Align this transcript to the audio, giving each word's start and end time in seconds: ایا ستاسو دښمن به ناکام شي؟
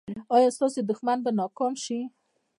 ایا 0.35 0.49
ستاسو 0.57 0.79
دښمن 0.89 1.17
به 1.25 1.31
ناکام 1.39 1.73
شي؟ 1.83 1.99